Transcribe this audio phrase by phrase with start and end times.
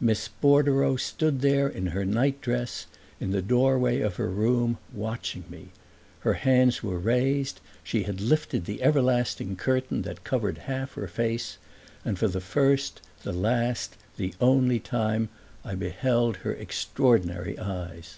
[0.00, 2.86] Miss Bordereau stood there in her nightdress,
[3.20, 5.68] in the doorway of her room, watching me;
[6.26, 11.58] her hands were raised, she had lifted the everlasting curtain that covered half her face,
[12.04, 15.28] and for the first, the last, the only time
[15.64, 18.16] I beheld her extraordinary eyes.